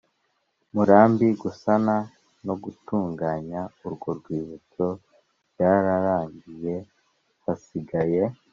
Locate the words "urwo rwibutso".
3.85-4.85